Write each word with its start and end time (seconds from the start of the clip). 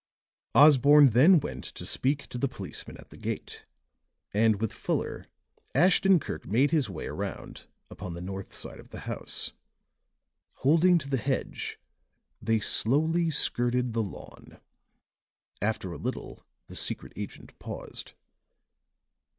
Osborne 0.55 1.09
then 1.11 1.39
went 1.39 1.63
to 1.63 1.85
speak 1.85 2.25
to 2.25 2.39
the 2.39 2.47
policeman 2.47 2.97
at 2.97 3.11
the 3.11 3.17
gate; 3.17 3.67
and, 4.33 4.59
with 4.59 4.73
Fuller, 4.73 5.27
Ashton 5.75 6.19
Kirk 6.19 6.47
made 6.47 6.71
his 6.71 6.89
way 6.89 7.05
around 7.05 7.67
upon 7.87 8.15
the 8.15 8.19
north 8.21 8.51
side 8.51 8.79
of 8.79 8.89
the 8.89 9.01
house. 9.01 9.51
Holding 10.53 10.97
to 10.97 11.07
the 11.07 11.17
hedge 11.17 11.77
they 12.41 12.59
slowly 12.59 13.29
skirted 13.29 13.93
the 13.93 14.01
lawn. 14.01 14.59
After 15.61 15.91
a 15.91 15.97
little 15.99 16.47
the 16.65 16.75
secret 16.75 17.13
agent 17.15 17.59
paused. 17.59 18.13